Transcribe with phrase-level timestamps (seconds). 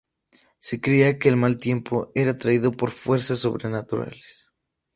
[0.59, 4.51] Se creía que el mal tiempo era traído por fuerzas sobrenaturales.